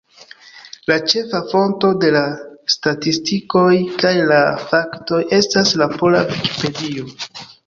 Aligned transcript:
La 0.91 0.95
ĉefa 1.11 1.41
fonto 1.51 1.91
de 2.03 2.09
la 2.15 2.23
statistikoj 2.75 3.67
kaj 4.05 4.15
la 4.33 4.41
faktoj 4.73 5.21
estas 5.41 5.77
la 5.85 5.91
pola 5.95 6.25
Vikipedio. 6.35 7.09